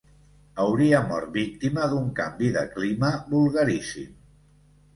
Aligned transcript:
Hauria 0.61 1.01
mort 1.11 1.27
víctima 1.35 1.85
d'un 1.93 2.09
canvi 2.21 2.51
de 2.57 2.65
clima 2.73 3.13
vulgaríssim. 3.37 4.21